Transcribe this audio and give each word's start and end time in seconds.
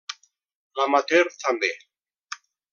L'amateur, 0.79 1.29
també. 1.45 1.71